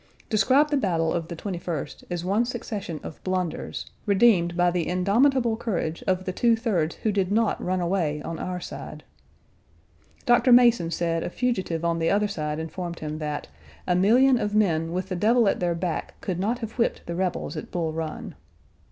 [0.31, 5.55] described the battle of the 21st as one succession of blunders, redeemed by the indomitable
[5.55, 9.03] courage of the two thirds who did not run away on our side.
[10.25, 13.47] Doctor Mason said a fugitive on the other side informed him that
[13.85, 17.13] "a million of men with the devil at their back could not have whipped the
[17.13, 18.33] rebels at Bull Run."